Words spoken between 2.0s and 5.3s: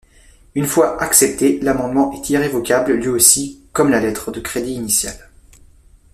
est irrévocable lui aussi, comme la lettre de crédit initiale.